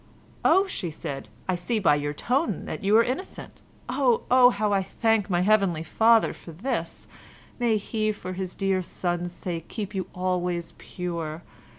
"Oh!" 0.43 0.65
she 0.65 0.89
said, 0.89 1.27
"I 1.47 1.53
see 1.53 1.77
by 1.77 1.93
your 1.93 2.11
tone 2.11 2.65
that 2.65 2.83
you 2.83 2.97
are 2.97 3.03
innocent! 3.03 3.61
Oh! 3.87 4.23
oh! 4.31 4.49
how 4.49 4.73
I 4.73 4.81
thank 4.81 5.29
my 5.29 5.41
heavenly 5.41 5.83
Father 5.83 6.33
for 6.33 6.51
this; 6.53 7.05
may 7.59 7.77
He 7.77 8.11
for 8.11 8.33
His 8.33 8.55
dear 8.55 8.81
Son's 8.81 9.31
sake 9.31 9.67
keep 9.67 9.93
you 9.93 10.07
always 10.15 10.71
pure. 10.79 11.43